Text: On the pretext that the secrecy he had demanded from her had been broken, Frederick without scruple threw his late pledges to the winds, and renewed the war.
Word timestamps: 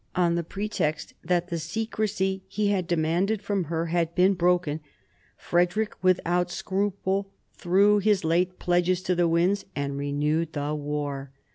On 0.15 0.33
the 0.33 0.41
pretext 0.43 1.13
that 1.23 1.49
the 1.49 1.59
secrecy 1.59 2.41
he 2.47 2.69
had 2.69 2.87
demanded 2.87 3.43
from 3.43 3.65
her 3.65 3.85
had 3.85 4.15
been 4.15 4.33
broken, 4.33 4.79
Frederick 5.37 5.93
without 6.03 6.49
scruple 6.49 7.29
threw 7.53 7.99
his 7.99 8.23
late 8.23 8.57
pledges 8.57 9.03
to 9.03 9.13
the 9.13 9.27
winds, 9.27 9.65
and 9.75 9.99
renewed 9.99 10.53
the 10.53 10.73
war. 10.73 11.29